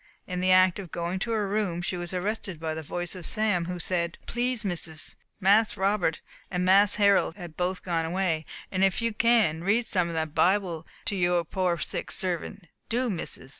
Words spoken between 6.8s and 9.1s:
Harold both gone away; and if